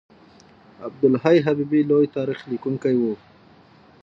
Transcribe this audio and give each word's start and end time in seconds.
عبدالحی 0.87 1.37
حبیبي 1.47 1.81
لوی 1.89 2.05
تاریخ 2.15 2.39
لیکونکی 2.51 2.95
و. 2.97 3.03